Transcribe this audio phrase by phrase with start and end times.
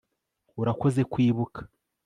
[0.61, 1.61] urakoze kwibuka